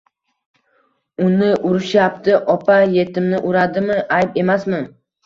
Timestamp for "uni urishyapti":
1.25-2.33